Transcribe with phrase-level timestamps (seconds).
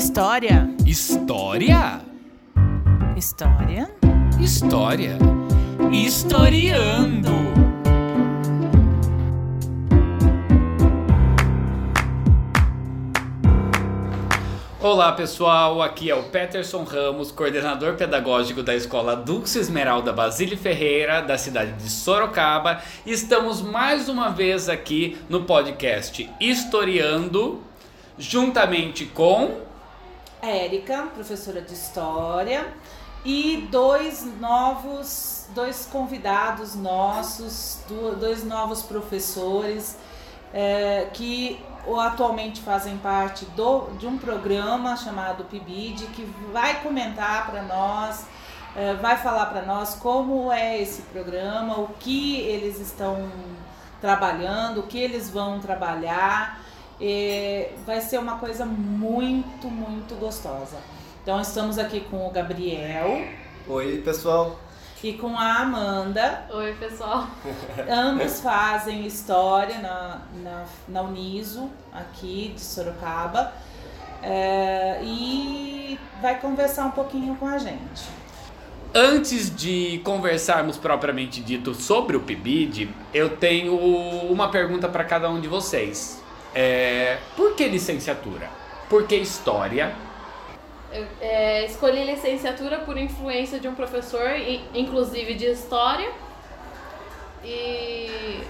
[0.00, 0.66] História.
[0.86, 2.00] História?
[3.14, 3.90] História.
[4.40, 5.18] História.
[5.92, 7.28] Historiando.
[14.80, 21.20] Olá pessoal, aqui é o Peterson Ramos, coordenador pedagógico da Escola Dux Esmeralda Basílio Ferreira,
[21.20, 22.80] da cidade de Sorocaba.
[23.04, 27.60] Estamos mais uma vez aqui no podcast Historiando,
[28.16, 29.68] juntamente com
[30.42, 32.72] Érica, professora de História,
[33.24, 37.78] e dois novos, dois convidados nossos,
[38.18, 39.96] dois novos professores
[40.52, 41.60] é, que
[41.98, 48.26] atualmente fazem parte do, de um programa chamado PIBID, que vai comentar para nós,
[48.76, 53.30] é, vai falar para nós como é esse programa, o que eles estão
[54.00, 56.60] trabalhando, o que eles vão trabalhar.
[57.00, 60.76] É, vai ser uma coisa muito, muito gostosa.
[61.22, 63.24] Então estamos aqui com o Gabriel.
[63.66, 64.58] Oi, pessoal.
[65.02, 66.46] E com a Amanda.
[66.50, 67.26] Oi, pessoal.
[67.88, 73.52] Ambos fazem história na, na, na Uniso, aqui de Sorocaba.
[74.22, 78.20] É, e vai conversar um pouquinho com a gente.
[78.94, 85.40] Antes de conversarmos propriamente dito sobre o PIBID, eu tenho uma pergunta para cada um
[85.40, 86.20] de vocês.
[86.54, 88.48] É, por que licenciatura?
[88.88, 89.94] Por que história?
[90.92, 94.28] Eu é, escolhi licenciatura por influência de um professor,
[94.74, 96.10] inclusive de história.
[97.44, 98.40] E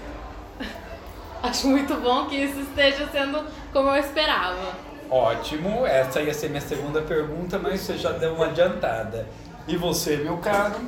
[1.43, 4.91] acho muito bom que isso esteja sendo como eu esperava.
[5.09, 9.27] Ótimo, essa ia ser minha segunda pergunta, mas você já deu uma adiantada.
[9.67, 10.79] E você, meu caro?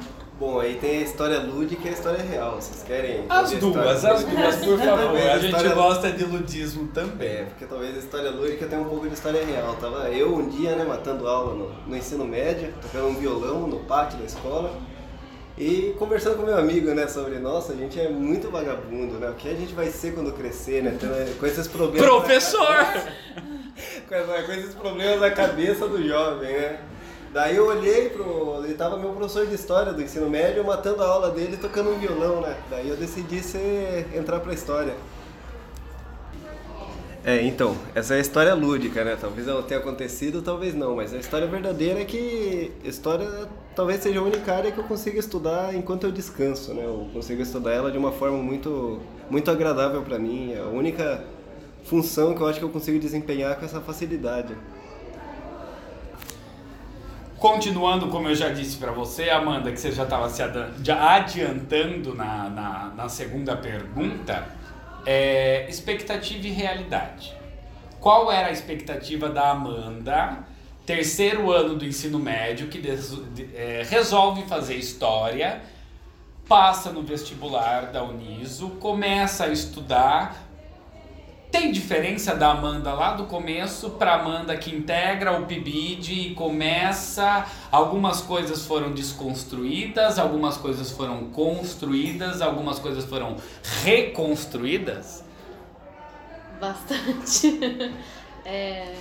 [0.43, 2.55] Bom, aí tem a história lúdica e a história real.
[2.55, 3.25] Vocês querem?
[3.29, 5.17] As duas, as duas, por favor.
[5.17, 5.73] a gente história...
[5.73, 7.29] gosta de ludismo também.
[7.29, 9.73] É, porque talvez a história lúdica tenha um pouco de história real.
[9.79, 13.79] Tava eu um dia, né, matando aula no, no ensino médio, tocando um violão no
[13.85, 14.77] pátio da escola.
[15.57, 19.29] E conversando com meu amigo, né, sobre, nossa, a gente é muito vagabundo, né?
[19.29, 20.97] O que a gente vai ser quando crescer, né?
[21.39, 22.05] Com esses problemas.
[22.05, 22.67] Professor!
[24.09, 26.79] com, esses problemas na cabeça do jovem, né?
[27.33, 28.63] Daí eu olhei pro.
[28.63, 31.97] Ele tava meu professor de história do ensino médio matando a aula dele tocando um
[31.97, 32.55] violão, né?
[32.69, 34.93] Daí eu decidi ser, entrar pra história.
[37.25, 39.17] É, então, essa é a história lúdica, né?
[39.19, 43.27] Talvez ela tenha acontecido, talvez não, mas a história verdadeira é que história
[43.75, 46.83] talvez seja a única área que eu consigo estudar enquanto eu descanso, né?
[46.85, 48.99] Eu consigo estudar ela de uma forma muito,
[49.29, 51.23] muito agradável para mim, é a única
[51.85, 54.55] função que eu acho que eu consigo desempenhar com essa facilidade.
[57.43, 62.49] Continuando, como eu já disse para você, Amanda, que você já estava se adiantando na,
[62.49, 64.47] na, na segunda pergunta,
[65.05, 67.35] é, expectativa e realidade.
[67.99, 70.37] Qual era a expectativa da Amanda,
[70.85, 72.81] terceiro ano do ensino médio, que
[73.53, 75.63] é, resolve fazer história,
[76.47, 80.42] passa no vestibular da Uniso, começa a estudar,
[81.53, 87.45] tem diferença da Amanda lá do começo para Amanda que integra o PIBID e começa.
[87.71, 93.37] Algumas coisas foram desconstruídas, algumas coisas foram construídas, algumas coisas foram
[93.83, 95.23] reconstruídas?
[96.59, 97.59] Bastante.
[98.43, 98.95] é,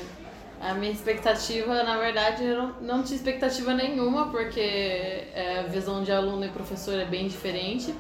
[0.61, 6.13] a minha expectativa, na verdade, eu não, tinha expectativa nenhuma, porque é, a visão de
[6.13, 7.95] aluno e professor é bem diferente.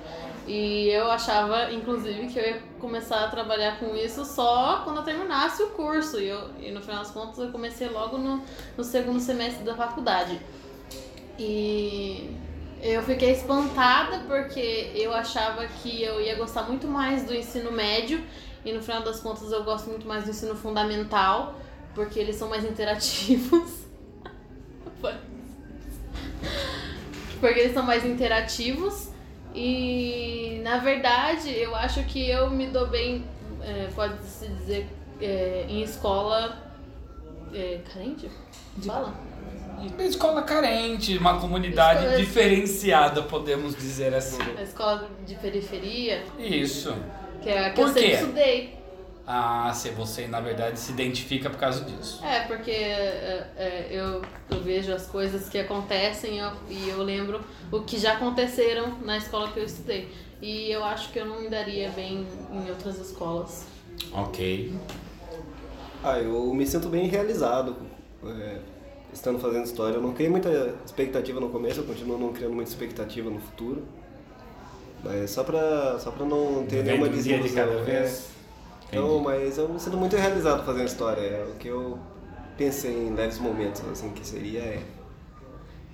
[0.47, 5.03] E eu achava, inclusive, que eu ia começar a trabalhar com isso só quando eu
[5.05, 6.19] terminasse o curso.
[6.19, 8.43] E, eu, e no final das contas eu comecei logo no,
[8.77, 10.41] no segundo semestre da faculdade.
[11.39, 12.37] E
[12.83, 18.21] eu fiquei espantada porque eu achava que eu ia gostar muito mais do ensino médio.
[18.65, 21.55] E no final das contas eu gosto muito mais do ensino fundamental,
[21.95, 23.83] porque eles são mais interativos.
[27.41, 29.12] porque eles são mais interativos
[29.55, 33.25] e na verdade eu acho que eu me dou bem,
[33.61, 34.87] é, pode-se dizer,
[35.21, 36.57] é, em escola
[37.53, 38.31] é, carente?
[38.85, 39.15] Fala?
[39.79, 42.17] Uma escola carente, uma comunidade escola...
[42.19, 44.39] diferenciada, podemos dizer assim.
[44.57, 46.23] A escola de periferia.
[46.39, 46.95] Isso.
[47.43, 48.82] Que é a que Por eu sempre estudei.
[49.27, 52.25] Ah, se você na verdade se identifica por causa disso.
[52.25, 57.41] É, porque é, é, eu, eu vejo as coisas que acontecem eu, e eu lembro
[57.71, 60.09] o que já aconteceram na escola que eu estudei.
[60.41, 63.65] E eu acho que eu não me daria bem em outras escolas.
[64.13, 64.75] Ok.
[66.03, 67.77] Ah, eu me sinto bem realizado
[68.25, 68.59] é,
[69.13, 69.97] estando fazendo história.
[69.97, 73.85] Eu não criei muita expectativa no começo, eu continuo não criando muita expectativa no futuro.
[75.05, 77.47] Mas só pra, só pra não ter nenhuma desilusão.
[77.47, 78.32] De cada vez.
[78.93, 81.23] Então, mas eu me sinto muito realizado fazendo história.
[81.23, 81.99] É o que eu
[82.59, 84.83] pensei em leves momentos assim que seria é.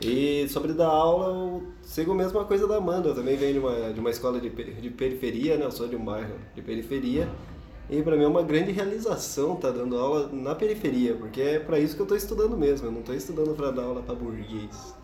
[0.00, 3.10] E sobre dar aula, eu sigo a mesma coisa da Amanda.
[3.10, 5.64] Eu também venho de uma, de uma escola de, de periferia, né?
[5.64, 7.28] Eu sou de um bairro de periferia.
[7.88, 11.78] E pra mim é uma grande realização estar dando aula na periferia, porque é pra
[11.78, 12.88] isso que eu tô estudando mesmo.
[12.88, 14.94] Eu não tô estudando pra dar aula pra burguês.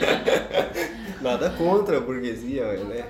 [1.20, 3.06] Nada contra a burguesia, né?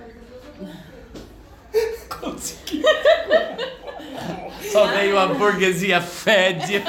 [2.09, 2.83] Consegui.
[4.73, 6.83] Só veio a burguesia fede.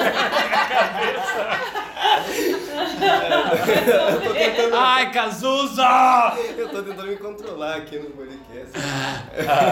[3.00, 6.36] Eu tô tentando, Ai, Cazuza!
[6.56, 8.70] eu tô tentando me controlar aqui no podcast.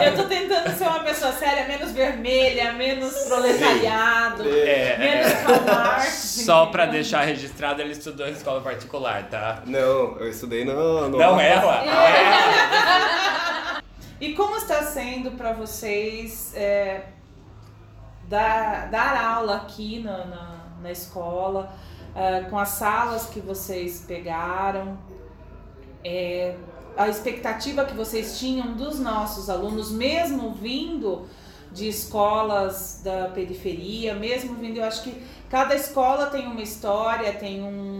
[0.06, 6.42] Eu tô tentando ser uma pessoa séria, menos vermelha, menos proletariado, É, menos Karl Marx.
[6.44, 9.62] Só pra deixar registrado, ele estudou em escola particular, tá?
[9.66, 11.08] Não, eu estudei no.
[11.08, 11.84] no Não ela.
[14.20, 17.06] E como está sendo para vocês é,
[18.28, 21.72] dar, dar aula aqui na, na, na escola,
[22.14, 24.98] é, com as salas que vocês pegaram,
[26.04, 26.56] é,
[26.96, 31.28] a expectativa que vocês tinham dos nossos alunos, mesmo vindo
[31.70, 37.62] de escolas da periferia, mesmo vindo, eu acho que cada escola tem uma história, tem
[37.62, 37.98] um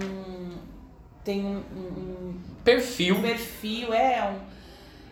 [1.22, 3.20] tem um- um, um Perfil.
[3.20, 4.57] perfil, é um.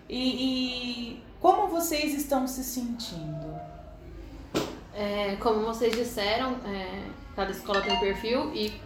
[0.09, 3.55] E, e como vocês estão se sentindo?
[4.95, 7.03] É, como vocês disseram, é,
[7.35, 8.81] cada escola tem um perfil e,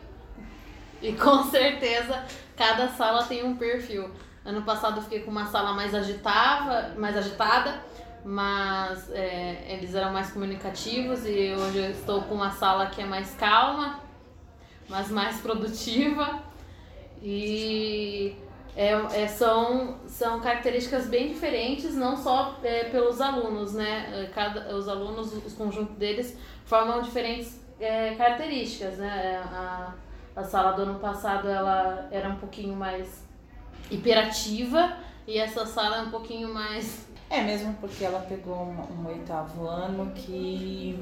[1.01, 2.25] e com certeza
[2.57, 4.11] cada sala tem um perfil.
[4.45, 7.83] Ano passado eu fiquei com uma sala mais agitada, mais agitada,
[8.25, 13.07] mas é, eles eram mais comunicativos e hoje eu estou com uma sala que é
[13.07, 14.01] mais calma,
[14.89, 16.43] mas mais produtiva.
[17.23, 18.35] E
[18.77, 24.09] é, é, são, são características bem diferentes, não só é, pelos alunos, né?
[24.13, 29.43] É, Cada, os alunos, os conjuntos deles, formam diferentes é, características, né?
[29.45, 29.95] A,
[30.37, 33.25] a sala do ano passado ela era um pouquinho mais
[33.91, 34.97] hiperativa
[35.27, 37.07] e essa sala é um pouquinho mais.
[37.29, 40.99] É mesmo porque ela pegou um, um oitavo ano que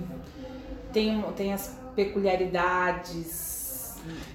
[0.92, 3.58] tem, tem as peculiaridades.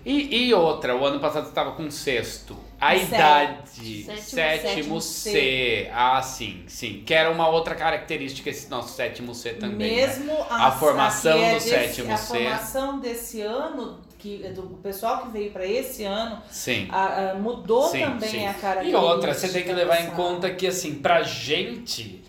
[0.06, 2.56] E, e outra, o ano passado você estava com sexto.
[2.86, 3.16] A Sétimo.
[3.16, 5.90] idade, Sétimo, sétimo, sétimo C.
[5.94, 7.02] Ah, sim, sim.
[7.06, 9.96] Que era uma outra característica esse nosso sétimo C também.
[9.96, 10.06] né?
[10.08, 12.28] Mesmo A formação que é do sétimo A C.
[12.40, 16.88] formação desse ano, que, do pessoal que veio para esse ano, Sim.
[16.92, 18.46] a- a- mudou Sim, também sim.
[18.48, 19.00] a E característica.
[19.00, 22.22] outra, você tem que levar em conta que, assim, pra gente,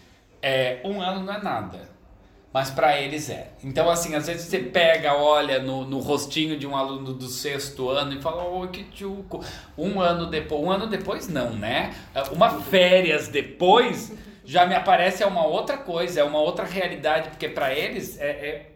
[0.43, 1.94] é, um ano não é nada.
[2.55, 3.51] Mas pra eles é.
[3.65, 7.91] Então, assim, às vezes você pega, olha no, no rostinho de um aluno do sexto
[7.91, 9.45] ano e fala, ô, que tchuco.
[9.77, 11.93] Um ano depois, um ano depois não, né?
[12.31, 14.13] Uma férias depois
[14.45, 18.31] já me aparece é uma outra coisa, é uma outra realidade, porque pra eles é-
[18.31, 18.71] é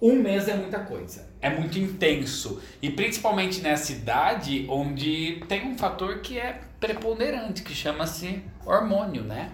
[0.00, 1.28] um mês é muita coisa.
[1.40, 2.62] É muito intenso.
[2.80, 9.50] E principalmente nessa idade onde tem um fator que é preponderante, que chama-se hormônio, né?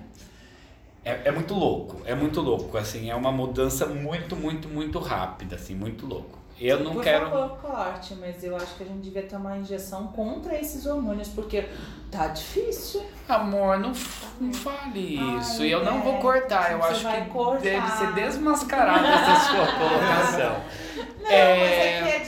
[1.04, 5.56] É, é muito louco, é muito louco, assim, é uma mudança muito, muito, muito rápida,
[5.56, 6.38] assim, muito louco.
[6.60, 7.30] Eu não Por quero...
[7.30, 11.64] favor, corte, mas eu acho que a gente devia tomar injeção contra esses hormônios, porque
[12.10, 13.00] tá difícil.
[13.28, 13.92] Amor, não,
[14.40, 15.64] não fale isso.
[15.64, 16.20] e eu não vou é.
[16.20, 17.60] cortar, eu acho que cortar.
[17.60, 20.56] deve ser desmascarada essa sua colocação.
[21.20, 21.58] Não, É.
[21.58, 22.16] mas é que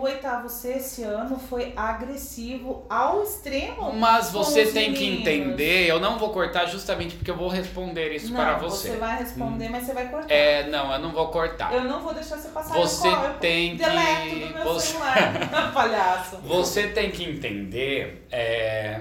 [0.00, 3.92] o oitavo C esse ano foi agressivo ao extremo.
[3.92, 5.20] Mas você tem que meninos.
[5.26, 8.96] entender, eu não vou cortar justamente porque eu vou responder isso não, para você.
[8.96, 10.32] vai responder, mas você vai cortar.
[10.32, 11.72] É, não, eu não vou cortar.
[11.74, 16.36] Eu não vou deixar você passar Você eu tem que- do meu você- celular, palhaço.
[16.38, 19.00] Você tem que entender, é,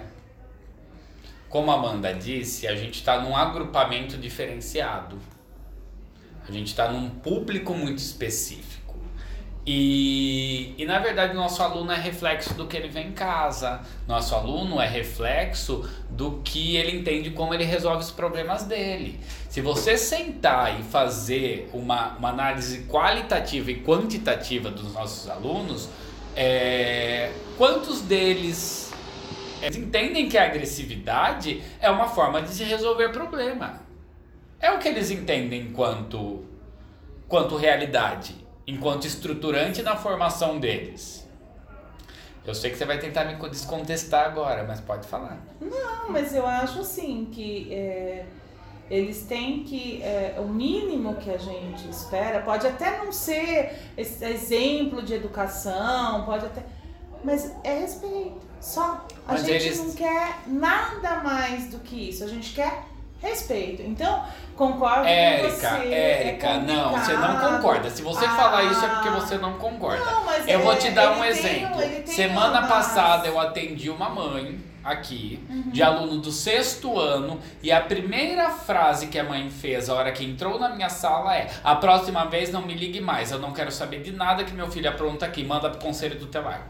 [1.50, 5.18] como a Amanda disse, a gente está num agrupamento diferenciado.
[6.48, 8.79] A gente está num público muito específico.
[9.66, 13.82] E, e na verdade nosso aluno é reflexo do que ele vê em casa.
[14.08, 19.20] Nosso aluno é reflexo do que ele entende como ele resolve os problemas dele.
[19.50, 25.90] Se você sentar e fazer uma, uma análise qualitativa e quantitativa dos nossos alunos,
[26.36, 28.92] é, quantos deles
[29.62, 33.82] é, entendem que a agressividade é uma forma de se resolver problema?
[34.60, 36.46] É o que eles entendem enquanto,
[37.28, 38.36] quanto realidade,
[38.70, 41.28] enquanto estruturante na formação deles.
[42.46, 45.40] Eu sei que você vai tentar me descontestar agora, mas pode falar.
[45.62, 48.26] Não, mas eu acho assim que é,
[48.90, 50.02] eles têm que.
[50.02, 56.24] é, o mínimo que a gente espera, pode até não ser esse exemplo de educação,
[56.26, 56.64] pode até.
[57.24, 58.48] Mas é respeito.
[58.62, 59.06] Só.
[59.28, 62.24] A Mas gente eles- não quer nada mais do que isso.
[62.24, 62.84] A gente quer
[63.22, 63.82] Respeito.
[63.82, 64.24] Então,
[64.56, 65.94] concordo com Érica, você.
[65.94, 67.90] Érica, é não, você não concorda.
[67.90, 68.30] Se você Ah.
[68.36, 70.04] falar isso é porque você não concorda.
[70.06, 71.82] Não, mas Eu vou é- te dar um exemplo.
[71.82, 75.70] tem Semana passada eu atendi uma mãe aqui, Uhum.
[75.70, 80.12] de aluno do sexto ano, e a primeira frase que a mãe fez a hora
[80.14, 83.52] que entrou na minha sala é: A próxima vez não me ligue mais, eu não
[83.52, 86.62] quero saber de nada que meu filho apronta aqui, manda pro conselho tutelar.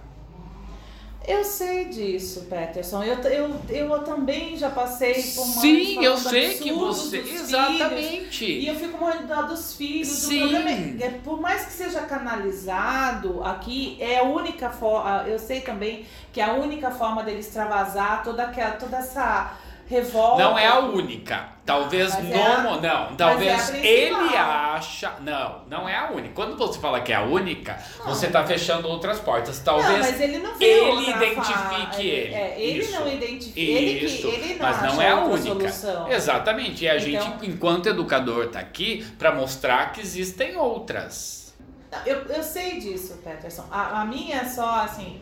[1.28, 3.04] Eu sei disso, Peterson.
[3.04, 7.18] Eu, eu, eu também já passei por mães Sim, eu sei que você.
[7.18, 7.42] dos filhos.
[7.42, 8.46] Exatamente.
[8.46, 10.08] E eu fico morrendo dos filhos.
[10.08, 10.38] Sim.
[10.38, 15.26] O problema é, é, por mais que seja canalizado aqui, é a única forma.
[15.28, 19.54] Eu sei também que é a única forma dele extravasar toda, aquela, toda essa
[19.90, 20.44] revolta.
[20.44, 21.58] Não é a única.
[21.66, 22.34] Talvez Mas no.
[22.34, 25.14] é a- não, talvez é ele acha.
[25.22, 26.34] Não, não é a única.
[26.34, 29.60] Quando você fala que é a única, você tá fechando outras portas.
[29.60, 29.90] Talvez.
[29.92, 32.34] não, mas ele não ele identifique ele.
[32.34, 33.00] É, ele Isso.
[33.00, 33.60] não identifica.
[33.60, 35.72] Ele, que, ele não mas não é a única.
[35.72, 36.12] solução.
[36.12, 36.86] Exatamente.
[36.86, 41.54] E a Então- gente, enquanto educador, tá aqui para mostrar que existem outras.
[41.92, 43.66] Não, Eu, eu sei disso, Peterson.
[43.72, 45.20] A, a minha é só assim.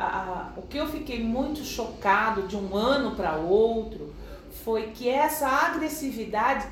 [0.00, 4.14] A- o que eu fiquei muito chocado de um ano para outro
[4.64, 6.66] foi que essa agressividade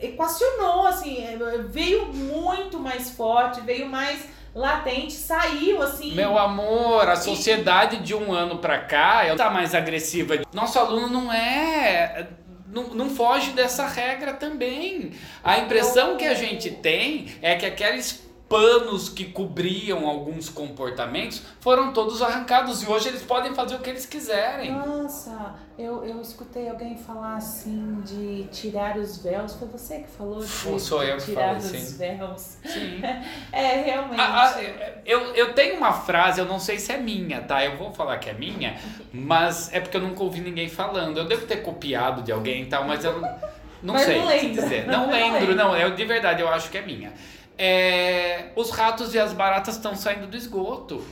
[0.00, 1.24] equacionou, assim,
[1.68, 6.14] veio muito mais forte, veio mais latente, saiu assim.
[6.14, 10.38] Meu amor, a sociedade de um ano pra cá tá mais agressiva.
[10.52, 12.28] Nosso aluno não é.
[12.68, 15.12] Não, não foge dessa regra também.
[15.42, 21.92] A impressão que a gente tem é que aqueles panos que cobriam alguns comportamentos foram
[21.92, 24.72] todos arrancados e hoje eles podem fazer o que eles quiserem.
[24.72, 29.54] Nossa, eu, eu escutei alguém falar assim de tirar os véus.
[29.54, 31.96] Foi você que falou de, sou eu de que tirar falei, os sim.
[31.98, 32.56] véus.
[32.64, 33.00] Sim.
[33.52, 34.20] É, realmente.
[34.20, 34.62] Ah, ah,
[35.04, 37.64] eu, eu tenho uma frase, eu não sei se é minha, tá?
[37.64, 38.76] Eu vou falar que é minha,
[39.12, 41.18] mas é porque eu nunca ouvi ninguém falando.
[41.18, 43.28] Eu devo ter copiado de alguém e tal, mas eu não,
[43.82, 44.62] não Mas sei não te lembra.
[44.62, 44.86] dizer.
[44.86, 45.54] Não Não lembro, lembra.
[45.54, 45.76] não.
[45.76, 47.12] Eu, de verdade, eu acho que é minha.
[47.58, 51.02] É, os ratos e as baratas estão saindo do esgoto.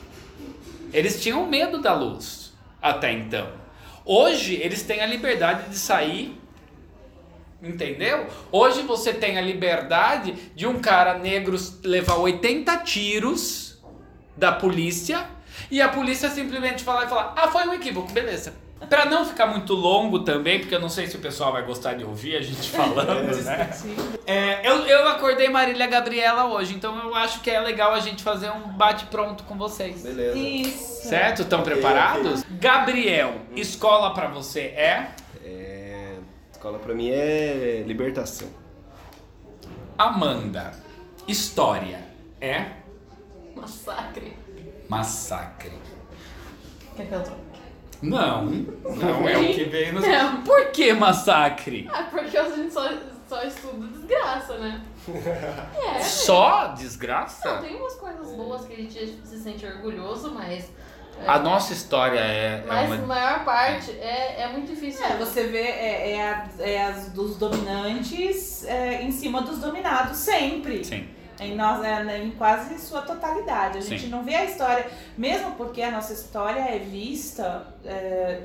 [0.93, 3.49] Eles tinham medo da luz até então.
[4.05, 6.39] Hoje, eles têm a liberdade de sair
[7.65, 8.27] Entendeu?
[8.53, 13.83] Hoje você tem a liberdade de um cara negro levar 80 tiros
[14.37, 15.27] da polícia
[15.71, 18.53] e a polícia simplesmente falar e falar: "Ah, foi um equívoco, beleza".
[18.89, 21.95] Pra não ficar muito longo também, porque eu não sei se o pessoal vai gostar
[21.95, 23.71] de ouvir a gente falando, né?
[24.27, 28.23] É, eu, eu acordei Marília Gabriela hoje, então eu acho que é legal a gente
[28.23, 30.03] fazer um bate-pronto com vocês.
[30.03, 30.39] Beleza.
[30.39, 31.09] Isso.
[31.09, 31.43] Certo?
[31.43, 32.45] Estão preparados?
[32.51, 35.11] Gabriel, escola pra você é?
[35.45, 36.17] É,
[36.53, 38.49] escola pra mim é libertação.
[39.97, 40.73] Amanda,
[41.27, 42.01] história
[42.41, 42.67] é?
[43.55, 44.37] Massacre.
[44.89, 45.73] Massacre.
[46.97, 47.54] Quer que eu?
[48.11, 50.01] Não, não é o que veio no.
[50.01, 50.43] Não.
[50.43, 51.89] Por que massacre?
[51.93, 52.89] Ah, porque a gente só,
[53.29, 54.81] só estuda desgraça, né?
[55.97, 56.01] É.
[56.01, 57.59] Só Não, desgraça?
[57.59, 60.71] tem umas coisas boas que a gente se sente orgulhoso, mas.
[61.23, 63.07] é, A nossa história é, é mas a uma.
[63.07, 65.05] maior parte é, é muito difícil.
[65.05, 70.17] É, você vê é, é, a- é as dos dominantes é, em cima dos dominados
[70.17, 70.83] sempre.
[70.85, 71.07] Sim.
[71.45, 73.79] Em, nós, é, em quase sua totalidade.
[73.79, 74.09] A gente Sim.
[74.09, 74.87] não vê a história,
[75.17, 78.43] mesmo porque a nossa história é vista é,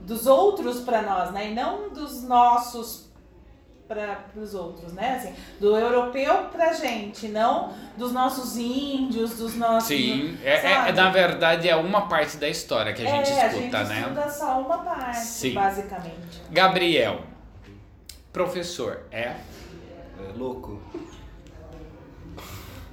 [0.00, 1.50] dos outros para nós, né?
[1.50, 3.10] E não dos nossos
[3.86, 5.16] para os outros, né?
[5.16, 9.88] Assim, do europeu pra gente, não dos nossos índios, dos nossos.
[9.88, 13.78] Sim, é, é- na verdade é uma parte da história que a gente é, escuta,
[13.78, 14.00] a gente né?
[14.00, 15.52] estuda só uma parte, Sim.
[15.52, 16.40] basicamente.
[16.50, 17.20] Gabriel,
[18.32, 19.18] professor, é?
[19.26, 19.36] É
[20.36, 20.80] louco.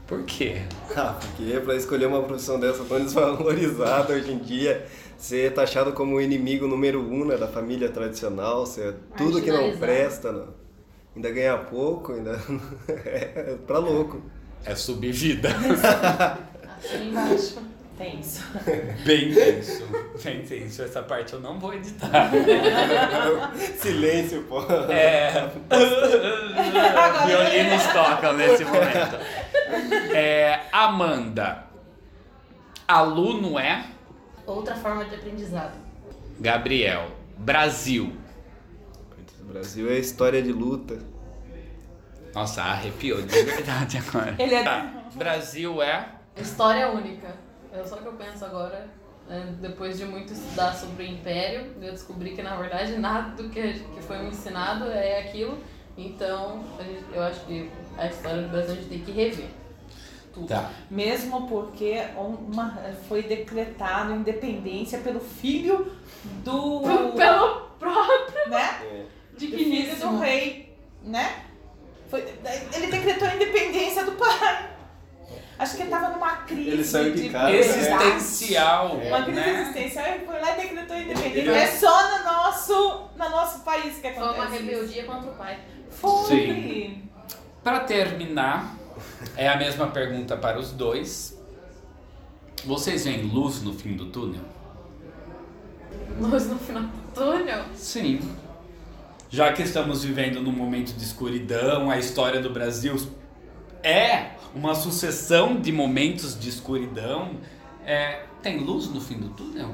[0.09, 0.63] Por quê?
[0.97, 4.83] Ah, porque pra escolher uma profissão dessa tão desvalorizada hoje em dia,
[5.15, 9.77] ser taxado como o inimigo número um né, da família tradicional, ser tudo que não
[9.77, 10.47] presta, não.
[11.15, 12.41] ainda ganhar pouco, ainda
[13.05, 14.19] é pra louco.
[14.65, 15.49] É subvida.
[15.49, 17.59] Assim embaixo.
[17.99, 18.41] Tenso.
[19.05, 19.85] Bem tenso.
[20.23, 20.81] Bem tenso.
[20.81, 22.31] Essa parte eu não vou editar.
[23.77, 24.61] Silêncio, pô.
[24.89, 25.51] É.
[27.27, 29.17] Violinos tocam nesse momento.
[30.13, 31.65] É, Amanda.
[32.87, 33.85] Aluno é?
[34.45, 35.73] Outra forma de aprendizado.
[36.39, 37.11] Gabriel.
[37.37, 38.13] Brasil.
[39.41, 40.97] O Brasil é história de luta.
[42.33, 44.35] Nossa, arrepiou de verdade agora.
[44.37, 44.91] Ele é- Tá.
[45.15, 46.09] Brasil é?
[46.37, 47.35] História única.
[47.73, 48.87] É só que eu penso agora,
[49.27, 53.49] né, depois de muito estudar sobre o Império, eu descobri que na verdade nada do
[53.49, 55.57] que, que foi me ensinado é aquilo.
[55.97, 56.63] Então,
[57.13, 59.49] eu acho que a história do Brasil a gente tem que rever.
[60.47, 60.71] Tá.
[60.89, 62.77] Mesmo porque uma,
[63.07, 65.91] foi decretado independência pelo filho
[66.43, 66.81] do.
[67.15, 68.49] Pelo próprio.
[68.49, 68.79] né?
[68.83, 69.03] É.
[69.37, 71.43] de filho do rei, né?
[72.09, 72.21] Foi,
[72.73, 74.69] ele decretou a independência do pai.
[75.59, 77.59] Acho que ele estava numa crise Ele saiu de casa, né?
[77.59, 79.61] Existencial, Uma crise né?
[79.61, 81.39] existencial, ele foi lá e decretou a independência.
[81.39, 84.63] Ele- É só no nosso, no nosso país que Foi acontece uma isso.
[84.65, 85.59] rebeldia contra o pai.
[85.89, 86.27] Foi.
[86.27, 87.03] Sim.
[87.61, 88.75] Para terminar,
[89.35, 91.37] é a mesma pergunta para os dois.
[92.65, 94.41] Vocês veem luz no fim do túnel?
[96.19, 97.63] Luz no final do túnel.
[97.75, 98.19] Sim.
[99.29, 102.95] Já que estamos vivendo num momento de escuridão, a história do Brasil
[103.83, 107.37] é uma sucessão de momentos de escuridão.
[107.85, 109.73] É, tem luz no fim do túnel?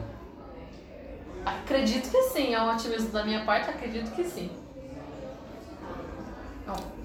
[1.46, 4.50] Acredito que sim, é um otimismo da minha parte, acredito que sim.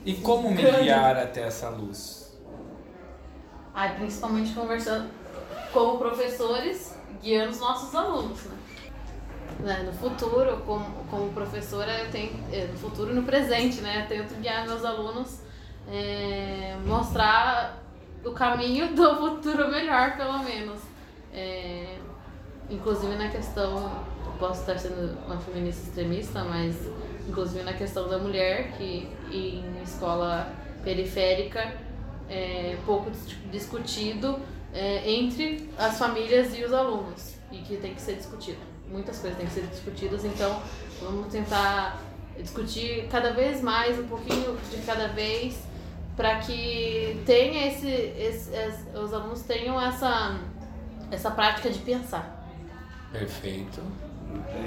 [0.04, 2.19] E como me guiar até essa luz?
[3.74, 5.08] Aí, principalmente conversando
[5.72, 8.56] como professores, guiando os nossos alunos, né?
[9.60, 14.02] Né, No futuro, como, como professora, eu tenho, eh, no futuro e no presente, né?
[14.02, 15.40] Eu tento guiar meus alunos,
[15.88, 17.78] eh, mostrar
[18.24, 20.80] o caminho do futuro melhor, pelo menos.
[21.32, 21.98] Eh,
[22.70, 23.90] inclusive na questão,
[24.38, 26.74] posso estar sendo uma feminista extremista, mas
[27.28, 30.50] inclusive na questão da mulher, que em escola
[30.82, 31.74] periférica
[32.30, 34.38] é pouco dis- discutido
[34.72, 38.58] é, entre as famílias e os alunos e que tem que ser discutido.
[38.88, 40.62] Muitas coisas têm que ser discutidas, então
[41.02, 42.00] vamos tentar
[42.40, 45.58] discutir cada vez mais, um pouquinho de cada vez,
[46.16, 50.38] para que tenha esse, esse- es- os alunos tenham essa,
[51.10, 52.36] essa prática de pensar.
[53.12, 53.80] Perfeito.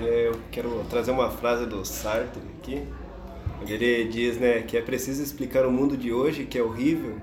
[0.01, 2.85] É, eu quero trazer uma frase do Sartre aqui,
[3.61, 7.17] onde ele diz né, que é preciso explicar o mundo de hoje, que é horrível,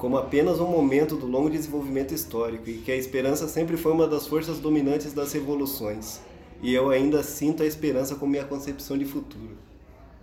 [0.00, 4.08] como apenas um momento do longo desenvolvimento histórico e que a esperança sempre foi uma
[4.08, 6.20] das forças dominantes das revoluções.
[6.62, 9.58] E eu ainda sinto a esperança como minha concepção de futuro.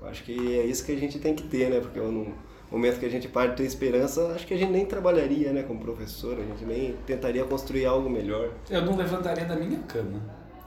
[0.02, 1.80] Eu acho que é isso que a gente tem que ter, né?
[1.80, 2.34] Porque no
[2.72, 5.80] momento que a gente parte ter esperança, acho que a gente nem trabalharia, né, como
[5.80, 8.50] professor, a gente nem tentaria construir algo melhor.
[8.72, 10.20] Eu não levantaria da minha cama.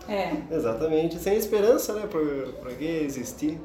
[0.09, 0.37] É.
[0.55, 2.07] Exatamente, sem esperança, né?
[2.07, 3.59] Por que existir?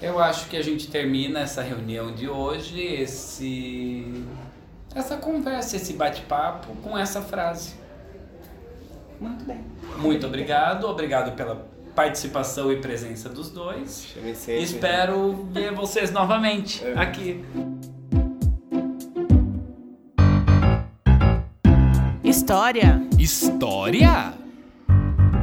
[0.00, 4.15] Eu acho que a gente termina essa reunião de hoje, esse
[4.96, 7.74] essa conversa, esse bate-papo com essa frase.
[9.20, 9.60] Muito bem.
[9.98, 14.14] Muito obrigado, obrigado pela participação e presença dos dois.
[14.34, 14.62] Sempre.
[14.62, 16.92] Espero ver vocês novamente É.
[16.98, 17.44] aqui.
[22.22, 23.02] História.
[23.18, 24.34] História?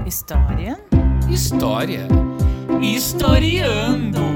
[0.06, 0.80] História.
[1.30, 2.08] História.
[2.82, 4.33] Historiando.